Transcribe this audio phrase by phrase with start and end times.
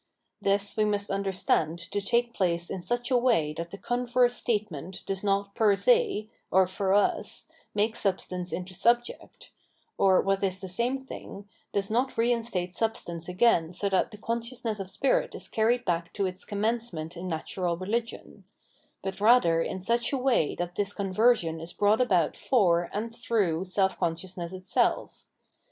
[0.41, 5.03] This we must understand to take place in such a way that the converse statement
[5.05, 9.51] does not per se, or for us, make substance into subject,
[9.99, 14.79] or, what is the same thing, does not reinstate substance again so that the consciousness
[14.79, 18.43] of spirit is carried back to its commencement in natural religion;
[19.03, 23.67] but rather in such a way that this conversion is brought about for and thtongh
[23.67, 25.27] seh consciousness itself.